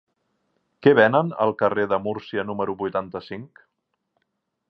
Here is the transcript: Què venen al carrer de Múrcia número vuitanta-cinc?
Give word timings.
Què 0.85 0.93
venen 0.99 1.29
al 1.45 1.53
carrer 1.59 1.85
de 1.91 2.01
Múrcia 2.07 2.47
número 2.49 2.77
vuitanta-cinc? 2.81 3.65